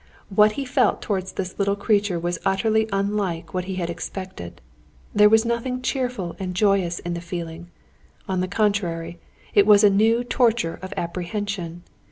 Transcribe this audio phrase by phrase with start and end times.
[0.29, 4.59] What he felt towards this little creature was utterly unlike what he had expected.
[5.13, 7.69] There was nothing cheerful and joyous in the feeling;
[8.27, 9.19] on the contrary,
[9.53, 11.83] it was a new torture of apprehension.